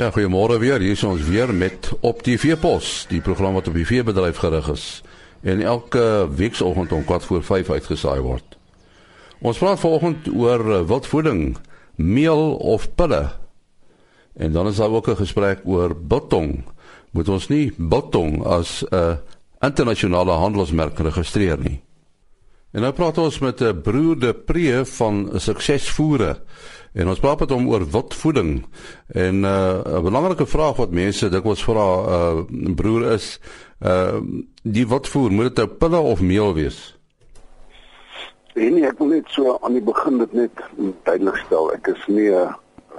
Ja, 0.00 0.06
goeiemôre 0.08 0.56
weer. 0.56 0.80
Hier 0.80 0.94
is 0.96 1.02
ons 1.04 1.26
weer 1.28 1.50
met 1.52 1.90
op 2.00 2.22
die 2.24 2.38
veepos, 2.40 3.02
die 3.10 3.20
program 3.20 3.58
wat 3.58 3.66
op 3.68 3.74
die 3.76 3.84
veebedryf 3.84 4.38
gerig 4.40 4.70
is 4.72 4.84
en 5.44 5.60
elke 5.60 6.24
weekoggend 6.38 6.94
om 6.96 7.02
kwart 7.04 7.26
voor 7.28 7.42
5 7.44 7.68
uitgesaai 7.68 8.22
word. 8.24 8.56
Ons 9.44 9.60
praat 9.60 9.82
vanoggend 9.82 10.30
oor 10.32 10.64
wildvoeding, 10.88 11.58
meel 12.00 12.56
of 12.56 12.88
pille. 12.96 13.26
En 14.40 14.56
dan 14.56 14.72
is 14.72 14.80
daar 14.80 14.88
ook 14.88 15.10
'n 15.12 15.20
gesprek 15.20 15.60
oor 15.68 15.92
biltong. 15.92 16.64
Moet 17.12 17.28
ons 17.28 17.48
nie 17.48 17.72
biltong 17.76 18.40
as 18.44 18.82
'n 18.88 19.20
internasionale 19.60 20.32
handelsmerk 20.32 20.98
registreer 20.98 21.58
nie. 21.60 21.82
En 22.72 22.80
nou 22.80 22.92
praat 22.92 23.18
ons 23.18 23.38
met 23.38 23.60
'n 23.60 23.80
broer 23.82 24.18
de 24.18 24.32
Pre 24.34 24.86
van 24.86 25.30
Suksesvoere. 25.34 26.40
En 26.92 27.08
ons 27.08 27.18
praat 27.22 27.40
met 27.40 27.50
hom 27.54 27.68
oor 27.70 27.84
wildvoeding. 27.86 28.64
En 29.06 29.44
uh, 29.44 29.98
'n 29.98 30.02
belangrike 30.02 30.46
vraag 30.46 30.76
wat 30.76 30.90
mense 30.90 31.28
dikwels 31.28 31.62
vra, 31.62 31.86
uh 32.16 32.74
broer 32.74 33.12
is, 33.12 33.40
uh 33.82 34.18
die 34.62 34.86
wildvoer, 34.88 35.30
moet 35.30 35.54
dit 35.54 35.56
nou 35.56 35.68
pille 35.68 35.98
of 35.98 36.20
meel 36.20 36.54
wees? 36.54 36.98
Nee, 38.54 38.82
ek 38.86 38.98
wil 38.98 39.06
net 39.06 39.28
so 39.30 39.58
aan 39.62 39.72
die 39.78 39.86
begin 39.86 40.18
dit 40.18 40.32
net 40.32 40.62
duidelik 41.06 41.36
stel. 41.46 41.70
Ek 41.72 41.86
is 41.86 42.02
nie 42.06 42.30
'n 42.34 42.54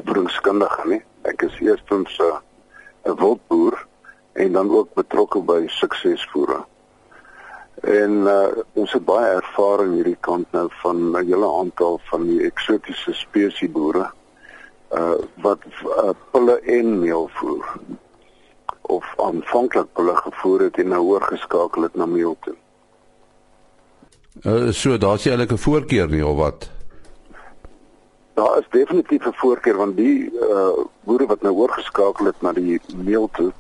voedingskundige 0.06 0.88
nie. 0.88 1.02
Ek 1.22 1.42
is 1.42 1.60
eerstens 1.60 2.18
'n 2.20 2.40
'n 3.06 3.16
wildboer 3.16 3.88
en 4.34 4.52
dan 4.52 4.72
ook 4.72 4.94
betrokke 4.94 5.42
by 5.42 5.68
suksesvoere. 5.68 6.64
En 7.82 8.12
uh, 8.30 8.48
ons 8.74 8.92
het 8.94 9.06
baie 9.06 9.30
ervaring 9.36 9.96
hierdie 9.96 10.18
kant 10.20 10.46
nou 10.52 10.68
van 10.84 10.98
'n 11.12 11.26
hele 11.26 11.50
aantal 11.60 12.00
van 12.10 12.28
die 12.28 12.44
eksotiese 12.46 13.14
spesies 13.14 13.72
boere 13.72 14.12
uh 14.92 15.18
wat 15.42 15.60
uh, 15.66 16.10
pille 16.32 16.60
en 16.60 17.00
meel 17.00 17.30
voer 17.34 17.66
of 18.82 19.06
aanvanklik 19.18 19.88
pille 19.94 20.16
gevoer 20.16 20.62
het 20.62 20.78
en 20.78 20.88
nou 20.88 21.02
oorgeskakel 21.02 21.82
het 21.82 21.96
na 21.96 22.06
meel 22.06 22.38
toe. 22.40 22.56
Uh, 24.42 24.72
so 24.72 24.98
daar's 24.98 25.26
eintlik 25.26 25.52
'n 25.52 25.58
voorkeur 25.58 26.10
nie 26.10 26.26
of 26.26 26.36
wat? 26.38 26.70
Daar 28.34 28.58
is 28.58 28.70
definitief 28.70 29.26
'n 29.26 29.34
voorkeur 29.34 29.78
want 29.78 29.98
die 29.98 30.32
uh 30.32 30.86
boere 31.04 31.26
wat 31.26 31.42
nou 31.42 31.54
oorgeskakel 31.54 32.26
het 32.26 32.42
na 32.42 32.52
die 32.52 32.82
meel 32.96 33.30
toe 33.32 33.52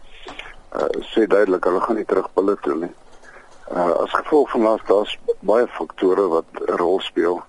uh 0.75 0.89
sê 0.99 1.27
duidelik 1.27 1.63
hulle 1.63 1.81
gaan 1.81 1.95
nie 1.95 2.05
terug 2.05 2.33
pille 2.33 2.57
toe 2.61 2.75
nie. 2.75 2.93
Uh 3.71 4.03
as 4.03 4.11
gevolg 4.11 4.49
van 4.51 4.61
laas 4.61 4.83
daar's 4.87 5.17
baie 5.39 5.67
faktore 5.67 6.27
wat 6.27 6.45
'n 6.59 6.77
rol 6.81 6.99
speel. 6.99 7.41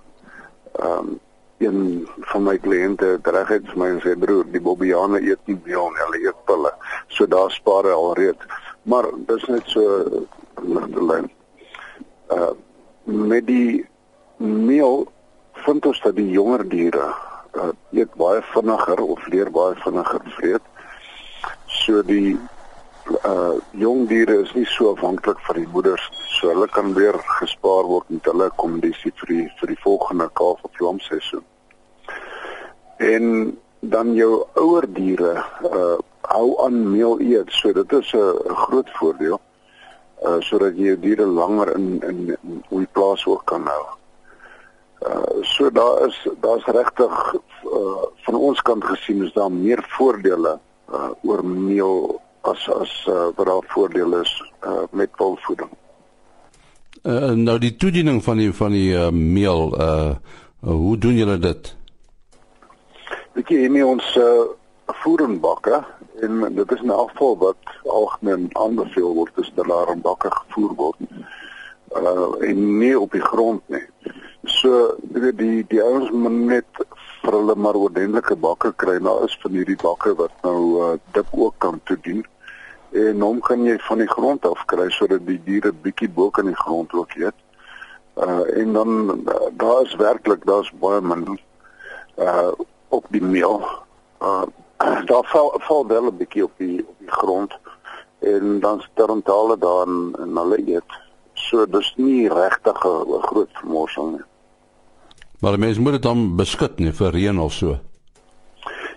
Ehm 0.79 0.97
um, 0.97 1.19
een 1.57 2.07
van 2.19 2.43
my 2.43 2.57
kliënte 2.57 3.05
het 3.23 3.67
vir 3.69 3.77
my 3.77 3.89
gesê 3.99 4.19
broer, 4.19 4.45
die 4.51 4.61
bobbiane 4.61 5.21
eet 5.21 5.39
nie 5.45 5.59
meel 5.63 5.89
nie, 5.89 6.01
hulle 6.03 6.19
eet 6.27 6.45
pille. 6.45 6.71
So 7.07 7.27
daar 7.27 7.51
spaar 7.51 7.83
hy 7.83 7.91
alreeds. 7.91 8.45
Maar 8.83 9.05
dis 9.27 9.45
net 9.45 9.63
so 9.65 9.81
ligte 10.61 11.05
lyn. 11.05 11.31
Uh 12.29 12.51
met 13.03 13.47
die 13.47 13.85
meel 14.37 15.07
vind 15.65 15.85
ons 15.85 16.01
dat 16.01 16.15
die 16.15 16.29
jonger 16.29 16.63
diere 16.69 17.13
uh, 17.53 17.71
eet 17.91 18.13
baie 18.15 18.41
vinniger 18.53 19.01
of 19.03 19.27
leer 19.27 19.51
baie 19.51 19.75
vinniger 19.75 20.21
vreet. 20.37 20.61
So 21.67 22.01
die 22.01 22.37
uh 23.11 23.59
jong 23.71 24.07
diere 24.07 24.37
is 24.41 24.51
nie 24.55 24.65
so 24.65 24.93
afhanklik 24.93 25.39
van 25.43 25.57
die 25.59 25.67
moeders 25.71 26.03
so 26.37 26.47
hulle 26.51 26.67
kan 26.71 26.93
weer 26.95 27.17
gespaar 27.39 27.83
word 27.89 28.09
met 28.09 28.29
hulle 28.31 28.47
kondisie 28.55 29.11
vir 29.19 29.31
die 29.33 29.47
vir 29.59 29.73
die 29.73 29.81
volgende 29.83 30.29
kalf 30.39 30.63
of 30.63 30.79
lam 30.79 31.01
seisoen. 31.03 31.43
En 32.97 33.57
dan 33.79 34.13
jou 34.15 34.45
ouer 34.55 34.87
diere 34.87 35.35
uh 35.71 35.99
hou 36.23 36.53
aan 36.63 36.77
meel 36.87 37.19
eet 37.19 37.51
so 37.51 37.73
dit 37.73 37.91
is 37.99 38.13
'n 38.15 38.55
groot 38.63 38.89
voordeel 38.99 39.39
uh 40.23 40.39
sodat 40.39 40.77
jy 40.77 40.93
jou 40.93 40.99
diere 40.99 41.25
langer 41.25 41.75
in 41.75 41.99
in 42.07 42.37
op 42.69 42.77
die 42.77 42.93
plaas 42.95 43.25
ook 43.27 43.45
kan 43.45 43.67
hou. 43.67 43.85
Uh 45.07 45.43
so 45.43 45.69
daar 45.69 46.07
is 46.07 46.27
daar's 46.41 46.65
regtig 46.65 47.35
uh 47.65 48.03
van 48.25 48.35
ons 48.35 48.61
kant 48.61 48.83
gesien 48.83 49.23
is 49.23 49.33
daar 49.33 49.51
meer 49.51 49.83
voordele 49.97 50.59
uh 50.93 51.11
oor 51.23 51.45
meel 51.45 52.21
as 52.43 52.67
as 52.69 52.91
uh, 53.09 53.27
wat 53.35 53.45
daar 53.45 53.63
voordeel 53.67 54.19
is 54.19 54.51
uh, 54.61 54.83
met 54.91 55.09
wolvoeding. 55.15 55.69
Uh, 57.03 57.31
nou 57.31 57.57
die 57.59 57.75
toediening 57.75 58.23
van 58.23 58.37
die 58.37 58.53
van 58.53 58.71
die 58.71 58.91
uh, 58.95 59.09
meel 59.11 59.73
uh, 59.75 60.15
uh 60.63 60.75
hoe 60.79 60.97
doen 60.97 61.15
julle 61.15 61.37
dit? 61.39 61.75
Weet 63.35 63.49
jy 63.51 63.67
nie 63.67 63.85
ons 63.85 64.05
uh, 64.19 64.45
voerenbakke 65.03 65.81
en 66.23 66.43
dit 66.55 66.71
is 66.71 66.83
'n 66.83 66.95
afval 66.95 67.37
wat 67.37 67.73
algemeen 67.83 68.49
aanbeveel 68.55 69.13
word 69.13 69.39
as 69.39 69.51
dit 69.55 69.67
daar 69.67 69.91
in 69.91 70.01
bakke 70.01 70.31
gevoer 70.31 70.75
word. 70.75 70.99
Uh 71.95 72.49
en 72.49 72.77
nie 72.77 72.99
op 72.99 73.11
die 73.11 73.23
grond 73.23 73.61
nie. 73.67 73.87
So 74.43 74.95
weet 75.11 75.37
die 75.37 75.65
die 75.67 75.83
ouens 75.83 76.11
moet 76.11 76.31
net 76.31 76.85
vir 77.23 77.33
hulle 77.39 77.55
maar 77.55 77.75
ordentlike 77.75 78.35
bakke 78.35 78.73
kry. 78.75 78.99
Daar 78.99 79.23
is 79.23 79.37
van 79.41 79.51
hierdie 79.51 79.79
bakke 79.81 80.15
wat 80.15 80.31
nou 80.43 80.59
uh, 80.83 80.93
dip 81.11 81.27
ook 81.31 81.55
kan 81.57 81.79
toedien 81.83 82.23
en 82.93 83.21
hom 83.21 83.39
kan 83.41 83.63
jy 83.65 83.77
van 83.87 83.97
die 84.03 84.09
grond 84.09 84.45
af 84.45 84.65
kry 84.69 84.89
sodat 84.93 85.25
die 85.25 85.39
diere 85.45 85.71
bietjie 85.73 86.09
bo 86.09 86.29
kan 86.29 86.45
die 86.45 86.57
grond 86.57 86.93
ook 86.93 87.15
eet. 87.17 87.37
Uh 88.15 88.43
en 88.59 88.73
dan 88.73 88.91
uh, 89.09 89.49
daar 89.57 89.81
is 89.81 89.95
werklik 89.95 90.45
daar's 90.45 90.71
baie 90.81 91.01
min 91.01 91.39
uh 92.17 92.51
op 92.89 93.05
die 93.09 93.21
meel. 93.21 93.63
Uh 94.21 94.45
daar 95.09 95.25
val 95.31 95.53
val 95.67 95.87
wel 95.87 96.11
'n 96.11 96.17
bietjie 96.17 96.43
op 96.43 96.53
die 96.57 96.85
op 96.87 96.95
die 96.99 97.11
grond 97.11 97.57
en 98.19 98.59
dan 98.59 98.81
sterntale 98.81 99.57
daar 99.57 99.87
in, 99.87 100.15
in 100.25 100.37
hulle 100.37 100.59
eet. 100.65 100.91
So 101.33 101.65
dis 101.65 101.93
nie 101.97 102.29
regtig 102.29 102.85
'n 102.85 103.21
groot 103.21 103.49
vermorsing 103.53 104.11
nie. 104.11 104.25
Maar 105.39 105.59
mense 105.59 105.81
moet 105.81 105.91
dit 105.91 106.01
dan 106.01 106.35
beskut 106.35 106.79
nie 106.79 106.93
vir 106.93 107.11
reën 107.11 107.39
of 107.39 107.53
so. 107.53 107.79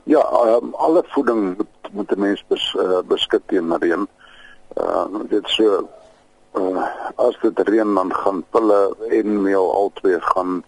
Ja, 0.06 0.22
um, 0.62 0.74
alle 0.74 1.02
voeding 1.06 1.56
moet 1.56 1.66
moet 1.92 2.10
'n 2.14 2.20
mens 2.20 2.44
bes, 2.48 2.74
uh, 2.78 2.98
beskik 3.06 3.42
teen 3.46 3.76
reën. 3.78 4.06
Uh 4.80 5.06
dit 5.28 5.48
so 5.48 5.88
uh 6.54 6.84
as 7.16 7.38
dit 7.42 7.58
reën 7.58 7.94
dan 7.94 8.14
gaan 8.14 8.44
pille 8.50 8.96
en 9.10 9.42
meel 9.42 9.72
albei 9.74 10.20
gaan 10.20 10.62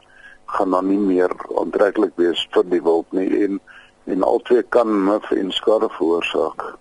gaan 0.46 0.70
dan 0.70 0.86
nie 0.88 0.98
meer 0.98 1.30
aantreklik 1.60 2.12
wees 2.16 2.46
vir 2.50 2.64
die 2.70 2.82
wild 2.82 3.12
nie 3.12 3.44
en 3.44 3.60
en 4.04 4.22
albei 4.22 4.62
kan 4.68 5.04
mif 5.04 5.30
en 5.30 5.52
skade 5.52 5.88
veroorsaak. 5.88 6.74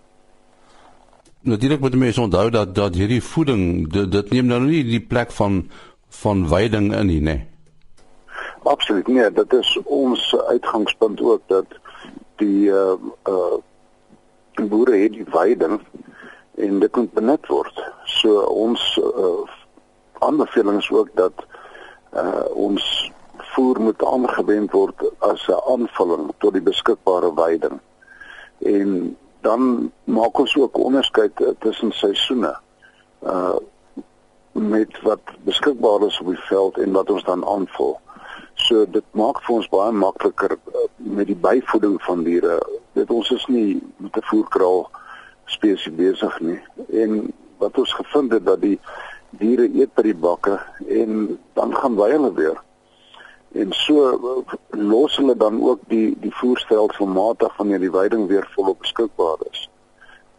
Natuurlik 1.41 1.79
moet 1.79 1.95
mense 1.95 2.21
onthou 2.21 2.49
dat 2.49 2.75
dat 2.75 2.95
hierdie 2.95 3.23
voeding 3.23 3.91
dit, 3.91 4.11
dit 4.11 4.29
neem 4.29 4.45
nou 4.45 4.61
nie 4.61 4.83
die 4.83 5.05
plek 5.13 5.31
van 5.31 5.69
van 6.09 6.47
veiding 6.47 6.95
in 6.95 7.05
nie, 7.05 7.21
nee. 7.21 7.45
Absoluut 8.63 9.07
nee, 9.07 9.31
dit 9.31 9.53
is 9.53 9.79
ons 9.83 10.35
uitgangspunt 10.47 11.21
ook 11.21 11.41
dat 11.47 11.65
die 12.37 12.69
uh 12.69 12.95
uh 13.29 13.57
die 14.57 14.65
boere 14.65 14.97
het 14.97 15.13
die 15.13 15.27
veiding 15.29 15.81
en 16.57 16.79
dit 16.79 16.95
moet 16.95 17.13
benut 17.13 17.47
word. 17.47 17.81
So 18.05 18.41
ons 18.41 18.81
uh, 18.97 19.45
aanbeveling 20.25 20.79
is 20.81 20.89
ook 20.89 21.11
dat 21.13 21.45
uh, 22.13 22.45
ons 22.57 23.11
voer 23.53 23.81
moet 23.81 24.01
aangewend 24.03 24.73
word 24.73 25.03
as 25.19 25.45
'n 25.47 25.61
aanvulling 25.73 26.31
tot 26.37 26.53
die 26.53 26.65
beskikbare 26.65 27.31
veiding. 27.35 27.77
En 28.65 29.17
dan 29.41 29.91
maak 30.03 30.39
ons 30.39 30.57
ook 30.57 30.77
onderskeid 30.77 31.37
tussen 31.59 31.91
seisoene. 31.91 32.57
Uh 33.21 33.57
met 34.57 35.01
wat 35.01 35.21
beskikbaar 35.45 36.01
is 36.01 36.19
op 36.19 36.27
die 36.27 36.45
veld 36.49 36.77
en 36.77 36.91
wat 36.91 37.09
ons 37.09 37.23
dan 37.23 37.45
aanvul. 37.45 37.99
So 38.67 38.85
dit 38.85 39.05
maak 39.11 39.41
vir 39.45 39.55
ons 39.55 39.69
baie 39.71 39.91
makliker 39.95 40.57
met 40.97 41.27
die 41.27 41.39
byvoeding 41.47 41.97
van 42.03 42.23
diere 42.27 42.59
dit 42.97 43.09
ons 43.13 43.31
is 43.31 43.45
nie 43.47 43.81
met 43.97 44.17
'n 44.17 44.29
voerkraal 44.29 44.89
spesies 45.45 45.95
besig 45.95 46.39
nie 46.39 46.59
en 47.03 47.33
wat 47.57 47.77
ons 47.77 47.93
gevind 47.93 48.31
het 48.31 48.45
dat 48.45 48.61
die 48.61 48.79
diere 49.29 49.67
eet 49.79 49.93
by 49.95 50.01
die 50.01 50.19
bakke 50.27 50.59
en 51.01 51.39
dan 51.53 51.75
gaan 51.75 51.95
wy 51.95 52.09
hulle 52.11 52.33
weer 52.33 52.57
en 53.53 53.73
so 53.73 54.43
los 54.69 55.15
hulle 55.17 55.35
dan 55.37 55.61
ook 55.63 55.79
die 55.87 56.15
die 56.19 56.33
voerstelsel 56.35 57.05
matig 57.05 57.57
wanneer 57.57 57.79
die 57.79 57.91
weiding 57.91 58.27
weer 58.27 58.47
volop 58.55 58.79
beskikbaar 58.79 59.37
is. 59.51 59.69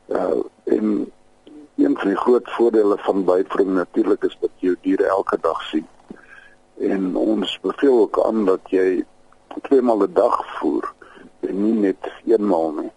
Uh 0.06 0.42
en 0.64 1.12
een 1.76 1.94
van 1.96 2.08
die 2.08 2.16
groot 2.16 2.50
voordele 2.50 2.98
van 2.98 3.24
byvoeding 3.24 3.74
natuurlik 3.74 4.22
is 4.22 4.36
dat 4.40 4.50
jy 4.60 4.74
diere 4.82 5.06
elke 5.06 5.38
dag 5.40 5.62
sien. 5.62 5.86
En 6.98 7.16
ons 7.16 7.58
beveel 7.62 7.98
ook 7.98 8.18
aan 8.26 8.44
dat 8.44 8.70
jy 8.74 9.04
twee 9.66 9.82
maal 9.88 10.02
'n 10.06 10.14
dag 10.14 10.36
voer 10.58 10.86
en 11.48 11.56
nie 11.64 11.76
net 11.86 12.08
eenmaal 12.26 12.70
nie. 12.78 12.92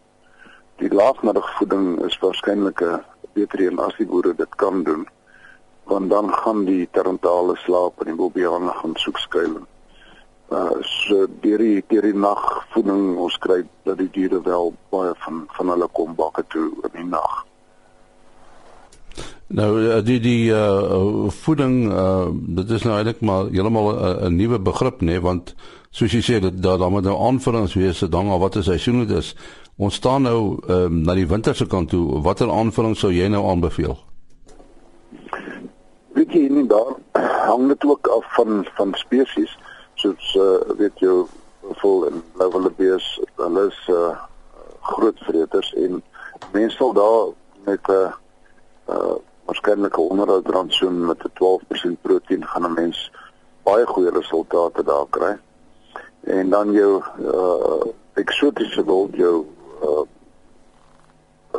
Die 0.81 0.93
laafmiddagvoeding 0.99 1.85
is 2.07 2.17
waarskynlik 2.23 2.81
'n 2.81 3.03
beter 3.33 3.61
een 3.61 3.79
as 3.79 3.95
die 3.97 4.07
boere 4.13 4.33
dit 4.35 4.55
kan 4.55 4.83
doen, 4.83 5.03
want 5.83 6.09
dan 6.09 6.33
gaan 6.33 6.65
die 6.65 6.87
terentale 6.91 7.55
slaap 7.65 7.99
en 7.99 8.05
die 8.05 8.19
bobiane 8.23 8.73
gaan 8.79 8.95
soek 8.95 9.17
skuilings. 9.17 9.69
uh 10.51 10.75
so 10.81 11.27
deur 11.43 11.57
die 11.57 11.83
deur 11.87 12.01
die 12.01 12.17
nagvoeding 12.27 13.17
ons 13.17 13.37
kry 13.37 13.61
dat 13.83 13.97
die 13.97 14.09
diere 14.11 14.41
wel 14.43 14.73
baie 14.89 15.13
van 15.23 15.45
van 15.55 15.69
hulle 15.69 15.87
kom 15.99 16.15
bakke 16.15 16.43
toe 16.47 16.67
in 16.83 16.91
die 16.93 17.09
nag. 17.13 17.45
Nou 19.51 19.71
eh, 19.83 19.99
die 20.03 20.19
die 20.19 20.51
uh 20.51 21.27
voeding 21.43 21.91
uh 21.91 22.27
dit 22.31 22.69
is 22.69 22.83
nou 22.87 22.95
eintlik 22.95 23.19
maar 23.21 23.49
heeltemal 23.51 23.89
'n 24.29 24.35
nuwe 24.35 24.59
begrip 24.59 25.01
nê 25.01 25.05
nee, 25.05 25.21
want 25.21 25.55
soos 25.91 26.11
jy 26.11 26.21
sê 26.23 26.39
dat 26.39 26.61
daar 26.61 26.77
dan 26.77 26.93
met 26.93 27.03
nou 27.03 27.17
aanvullings 27.27 27.73
wees 27.73 27.99
dan 27.99 28.29
al 28.29 28.39
wat 28.39 28.55
'n 28.55 28.63
seisoen 28.63 29.05
dit 29.05 29.17
is. 29.17 29.35
Ons 29.77 29.95
staan 29.95 30.21
nou 30.21 30.59
um, 30.67 31.01
na 31.01 31.13
die 31.13 31.27
winter 31.27 31.55
se 31.55 31.67
kant 31.67 31.89
toe. 31.89 32.21
Watter 32.21 32.51
aanvulling 32.51 32.95
sou 32.97 33.11
jy 33.11 33.27
nou 33.27 33.49
aanbeveel? 33.49 33.97
Weet 36.13 36.31
jy 36.31 36.47
nie 36.49 36.67
daar 36.67 36.95
hang 37.47 37.67
dit 37.67 37.85
ook 37.85 38.07
af 38.07 38.33
van 38.35 38.67
van 38.75 38.93
spesies 38.93 39.57
soos 39.95 40.35
uh, 40.35 40.75
weet 40.77 40.99
jy 40.99 41.25
vol 41.81 42.07
en 42.07 42.23
level 42.39 42.69
bees 42.77 43.19
hulle 43.35 43.67
is 43.67 43.87
uh 43.89 44.15
groot 44.81 45.17
vreters 45.19 45.73
en 45.73 46.03
mense 46.53 46.77
sal 46.77 46.93
daar 46.93 47.33
met 47.65 47.87
'n 47.87 47.91
uh, 47.91 48.11
uh 48.95 49.17
waarskynlik 49.51 49.97
'n 49.97 50.09
onderhoud 50.11 50.47
rantsoen 50.47 51.05
met 51.05 51.23
'n 51.23 51.33
12% 51.39 52.01
proteïen 52.01 52.45
gaan 52.51 52.65
'n 52.65 52.73
mens 52.73 53.11
baie 53.63 53.85
goeie 53.85 54.11
resultate 54.19 54.83
daar 54.83 55.07
kry. 55.09 55.33
En 56.37 56.49
dan 56.49 56.71
jou 56.71 57.03
uh 57.19 57.83
eksotiese 58.13 58.83
wild 58.85 59.15
jou 59.15 59.45
uh 59.83 60.05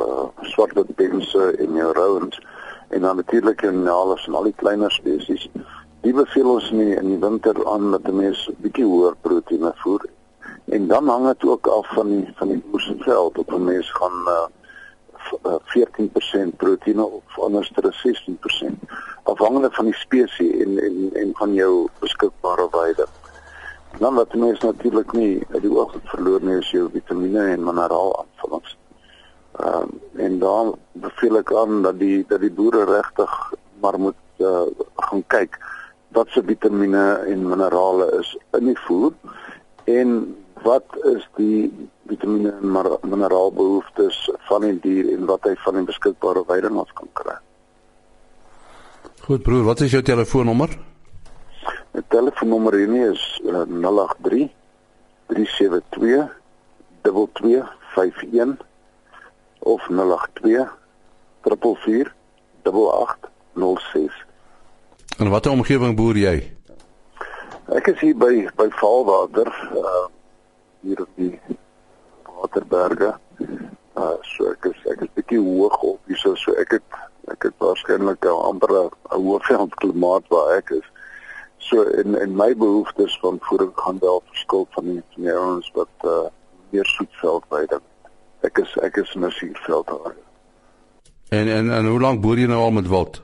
uh 0.01 0.25
swartbeense 0.41 1.43
en 1.63 1.73
jou 1.73 1.91
rounds 1.91 2.41
en 2.89 3.01
dan 3.01 3.15
natuurlik 3.15 3.61
in 3.61 3.87
alles 3.87 4.27
en 4.27 4.33
al 4.33 4.43
die 4.43 4.59
kleiner 4.61 4.91
spesies. 4.91 5.49
Die 6.01 6.13
beveel 6.13 6.49
ons 6.49 6.71
nie 6.71 6.95
in 6.95 7.07
die 7.07 7.19
winter 7.19 7.67
aan 7.67 7.91
dat 7.91 8.07
'n 8.07 8.15
mens 8.15 8.49
bietjie 8.57 8.85
hoër 8.85 9.15
proteïene 9.21 9.71
voer. 9.75 10.05
En 10.65 10.87
dan 10.87 11.07
hang 11.07 11.27
dit 11.27 11.43
ook 11.49 11.67
af 11.67 11.87
van 11.93 12.07
die 12.07 12.33
van 12.35 12.47
die 12.47 12.63
oesveld 12.73 13.37
op 13.37 13.53
'n 13.53 13.63
mens 13.63 13.91
gaan 13.91 14.19
uh 14.27 14.62
14% 15.41 16.55
proteïene 16.57 17.05
of 17.05 17.39
anders 17.39 17.71
ter 17.75 17.89
16% 18.01 18.93
afhangende 19.23 19.69
van 19.71 19.85
die 19.85 19.97
spesies 19.97 20.61
en 20.63 20.79
en 20.79 21.09
en 21.21 21.33
van 21.39 21.53
jou 21.53 21.87
beskikbare 21.99 22.67
weide. 22.71 23.07
Dan 23.97 24.15
wat 24.15 24.33
mense 24.33 24.65
natuurlik 24.65 25.11
nie 25.13 25.43
uit 25.49 25.61
die 25.61 25.71
oog 25.71 25.95
verloor 26.03 26.41
nie 26.41 26.57
is 26.57 26.71
jou 26.71 26.89
vitamiene 26.93 27.45
en 27.53 27.63
mineraal 27.63 28.15
aanvullings. 28.23 28.77
Ehm 29.59 29.81
um, 29.81 29.99
en 30.13 30.39
dan 30.39 30.75
beveel 30.91 31.37
ek 31.37 31.53
aan 31.53 31.81
dat 31.81 31.99
die 31.99 32.25
dat 32.27 32.41
die 32.41 32.51
boere 32.51 32.85
regtig 32.89 33.31
maar 33.81 33.99
moet 33.99 34.19
uh, 34.37 34.65
gaan 34.95 35.23
kyk 35.27 35.59
wat 36.13 36.29
se 36.29 36.43
vitamiene 36.45 37.05
en 37.27 37.47
minerale 37.49 38.11
is 38.19 38.37
in 38.57 38.69
die 38.71 38.79
voer 38.85 39.13
en 39.83 40.35
wat 40.63 40.97
is 41.13 41.25
die 41.35 41.89
vitamiene 42.09 42.51
en 42.61 43.09
mineraalbehoeftes 43.09 44.29
van 44.47 44.61
die 44.67 44.79
dier 44.83 45.11
en 45.15 45.25
wat 45.29 45.47
hy 45.47 45.55
van 45.65 45.79
die 45.79 45.85
beskikbare 45.87 46.43
veiding 46.47 46.79
af 46.79 46.91
kan 46.97 47.09
kry. 47.19 47.37
Goed 49.23 49.43
broer, 49.43 49.63
wat 49.63 49.81
is 49.85 49.91
jou 49.95 50.03
telefoonnommer? 50.03 50.73
My 51.93 52.01
telefoonnommer 52.11 52.75
hier 52.75 53.11
is 53.11 53.23
uh, 53.45 53.63
083 53.69 54.49
372 55.31 56.27
2251 57.07 58.57
of 59.59 59.87
082 59.87 60.67
444 61.43 62.13
8806. 62.63 64.25
En 65.17 65.29
watter 65.29 65.51
omgewing 65.51 65.95
boer 65.95 66.17
jy? 66.17 66.35
Ek 67.71 67.87
is 67.93 67.99
hier 68.03 68.17
by 68.17 68.47
by 68.57 68.67
Valwater, 68.79 69.47
uh 69.71 70.05
hier 70.83 70.99
op 70.99 71.11
die 71.15 71.39
Waterberge. 72.43 73.15
Uh 73.95 74.17
so 74.35 74.51
ek 74.51 74.65
is 74.71 74.79
ek 74.91 75.03
is 75.05 75.11
bietjie 75.15 75.39
hoog 75.39 75.75
op 75.87 76.11
hier 76.11 76.19
so 76.19 76.55
ek 76.59 76.75
het 76.77 76.97
ek 77.31 77.47
het 77.47 77.55
waarskynlik 77.63 78.25
'n 78.25 78.41
amper 78.49 78.73
'n 78.79 78.89
hoëveld 79.15 79.75
klimaat 79.79 80.27
waar 80.27 80.57
ek 80.57 80.69
is. 80.79 80.87
So 81.57 81.83
in 82.01 82.15
in 82.19 82.35
my 82.35 82.51
behoeftes 82.55 83.17
van 83.21 83.39
voeding 83.41 83.71
gaan 83.75 83.99
wel 83.99 84.21
verskil 84.25 84.67
van 84.75 84.83
die 84.83 85.03
van 85.13 85.23
die 85.23 85.33
ouens 85.33 85.71
wat 85.73 85.95
uh 86.03 86.27
meer 86.69 86.85
soetveld 86.85 87.47
by 87.49 87.65
dit. 87.65 87.85
Ek 88.41 88.57
is 88.57 88.77
ek 88.81 88.97
is 88.97 89.15
in 89.15 89.25
'n 89.25 89.31
suurveld 89.31 89.87
daar. 89.87 90.15
En 91.29 91.47
en 91.47 91.71
en 91.71 91.85
hoe 91.85 91.99
lank 91.99 92.21
boer 92.21 92.37
jy 92.37 92.47
nou 92.47 92.61
al 92.61 92.71
met 92.71 92.87
wild? 92.87 93.21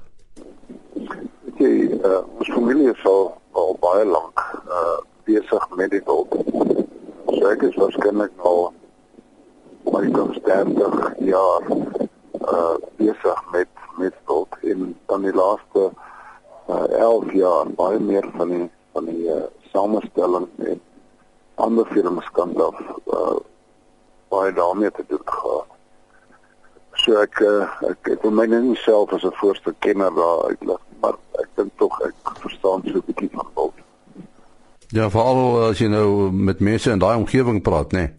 Ek 1.59 1.59
uh 1.59 2.23
ons 2.39 2.51
familie 2.53 2.91
is 2.91 3.05
al 3.05 3.41
al 3.51 3.77
baie 3.79 4.05
lank 4.05 4.37
uh 4.67 4.99
besig 5.23 5.69
met 5.75 5.91
die 5.91 6.03
wild. 6.05 6.31
So 7.27 7.47
ek 7.49 7.61
is 7.61 7.75
waarskynlik 7.75 8.31
al 8.37 8.73
maar 9.91 10.03
ek 10.03 10.13
kom 10.13 10.33
30 10.43 11.13
jaar 11.17 11.61
uh 12.55 12.75
besig 12.97 13.39
met 13.51 13.67
met 13.97 14.15
wild 14.25 14.55
in 14.61 14.95
dan 15.07 15.21
die 15.21 15.33
laaste 15.33 15.89
uh 16.67 16.87
11 16.99 17.33
jaar 17.33 17.71
baie 17.81 17.99
meer 17.99 18.29
van 18.37 18.47
die 18.49 18.69
van 18.93 19.05
die 19.05 19.25
uh, 19.29 19.41
samestelling 19.71 20.47
en 20.57 20.81
kan 22.31 22.55
af 22.61 22.79
uh 23.05 23.39
baie 24.29 24.53
daarmee 24.53 24.91
te 24.91 25.03
doen 25.07 25.25
gehad. 25.25 25.67
So 26.93 27.15
ek 27.21 27.39
uh, 27.39 27.65
ek 27.89 28.11
ek 28.13 28.21
wil 28.21 28.35
my 28.35 28.45
net 28.45 28.63
nie 28.63 28.77
self 28.83 29.13
as 29.13 29.23
'n 29.23 29.33
voorste 29.41 29.73
kenner 29.79 30.13
daar 30.15 30.43
uitlig, 30.51 30.81
maar 31.01 31.15
ek 31.41 31.49
dink 31.55 31.71
tog 31.77 31.99
ek 32.05 32.15
verstaan 32.43 32.81
so 32.85 32.97
'n 32.97 33.05
bietjie 33.05 33.29
van 33.33 33.47
wild. 33.55 33.77
Ja, 34.91 35.09
veral 35.09 35.69
as 35.69 35.79
jy 35.79 35.87
nou 35.87 36.31
met 36.31 36.59
mense 36.59 36.91
in 36.91 36.99
daai 36.99 37.15
omgewing 37.17 37.61
praat, 37.61 37.91
né? 37.91 37.99
Nee. 37.99 38.17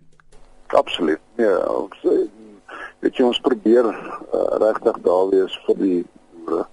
Absoluut. 0.67 1.20
Ja, 1.41 1.57
ons 1.73 2.01
weet 3.01 3.17
jy 3.17 3.25
ons 3.25 3.39
probeer 3.41 3.87
uh, 3.89 4.41
regtig 4.61 4.99
daar 5.07 5.31
wees 5.31 5.55
vir 5.65 5.79
die 5.81 6.01
boere. 6.45 6.67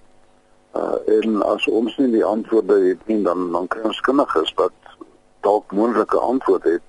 Uh 0.76 0.96
en 1.14 1.38
as 1.46 1.64
ons 1.72 1.94
nie 1.96 2.10
die 2.12 2.24
antwoorde 2.26 2.76
het 2.82 3.06
nie, 3.08 3.22
dan 3.24 3.46
dan 3.54 3.68
kry 3.72 3.86
ons 3.88 4.02
kundiges 4.04 4.52
wat 4.60 4.92
dalk 5.46 5.72
moontlike 5.78 6.20
antwoorde 6.20 6.74
het. 6.76 6.84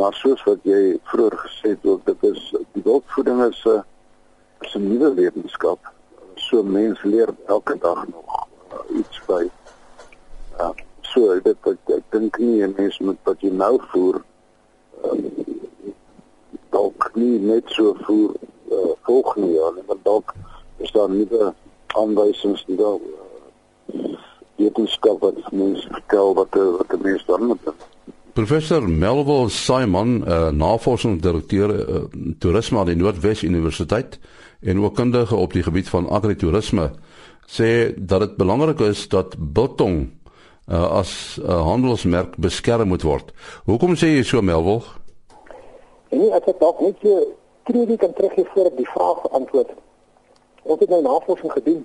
Maar 0.00 0.18
soos 0.18 0.42
wat 0.48 0.66
jy 0.66 0.96
vroeër 1.12 1.38
gesê 1.44 1.76
het, 1.76 1.86
ook 1.86 2.02
dit 2.10 2.26
is 2.32 2.42
die 2.74 2.82
wildvoeding 2.88 3.44
is 3.46 3.62
'n 3.70 3.84
is 4.66 4.74
'n 4.74 4.88
nuwe 4.88 5.14
wetenskap. 5.20 5.92
So 6.48 6.62
mense 6.62 7.06
leer 7.08 7.30
elke 7.46 7.78
dag 7.78 8.02
nog 8.08 8.48
uh, 8.72 8.98
iets 8.98 9.22
by. 9.30 9.44
Uh, 10.58 10.74
so 11.02 11.40
dit 11.40 11.70
ek, 11.72 11.78
ek 12.00 12.04
dink 12.10 12.38
nie 12.38 12.64
'n 12.66 12.74
mens 12.76 12.98
moet 12.98 13.20
wat 13.22 13.40
jy 13.40 13.52
nou 13.52 13.78
voer 13.92 14.24
uh, 15.04 15.46
nie 17.16 17.38
net 17.40 17.72
so 17.74 17.96
voer 18.06 18.34
uh, 18.70 18.92
volgende 19.08 19.50
jaar 19.56 19.72
nie, 19.74 19.84
maar 19.88 20.00
dalk 20.02 20.34
is 20.84 20.92
daar 20.92 21.10
nuwe 21.10 21.52
aanwysings 21.96 22.64
die 22.68 22.76
daar 22.76 23.00
uh, 23.00 24.14
wetenskap 24.56 25.20
wat 25.20 25.40
mense 25.52 25.88
vertel 25.90 26.34
wat 26.34 26.54
wat 26.54 26.90
die 26.94 27.02
mense 27.02 27.26
dan 27.26 27.46
moet 27.52 27.62
doen. 27.64 27.84
Professor 28.36 28.84
Melville 28.88 29.48
Simon, 29.48 30.18
uh, 30.28 30.50
navorsingsdirekteur 30.52 31.70
uh, 31.72 32.02
toerisme 32.38 32.78
aan 32.78 32.90
die 32.90 32.98
Noordwes 33.00 33.42
Universiteit 33.42 34.18
en 34.60 34.82
ook 34.82 34.94
kundige 34.98 35.36
op 35.36 35.56
die 35.56 35.62
gebied 35.64 35.88
van 35.88 36.08
agritoerisme, 36.08 36.90
sê 37.48 37.94
dat 37.96 38.20
dit 38.20 38.36
belangrik 38.36 38.82
is 38.84 39.06
dat 39.08 39.38
biltong 39.38 40.10
uh, 40.68 40.82
as 41.00 41.38
'n 41.40 41.48
uh, 41.48 41.62
handelsmerk 41.62 42.36
beskerm 42.36 42.88
moet 42.88 43.02
word. 43.02 43.32
Hoekom 43.64 43.96
sê 43.96 44.20
jy 44.20 44.22
so 44.22 44.42
Melville? 44.42 44.84
Nee, 46.16 46.30
ek 46.32 46.46
het 46.48 46.60
dalk 46.60 46.80
net 46.80 47.02
so 47.04 47.24
kritiek 47.68 48.00
kan 48.00 48.12
teruggee 48.16 48.46
voor 48.52 48.68
ek 48.70 48.76
die 48.76 48.88
vraag 48.88 49.18
beantwoord. 49.26 49.72
Ons 50.62 50.80
het 50.80 50.92
nou 50.92 51.02
navorsing 51.04 51.52
gedoen 51.52 51.82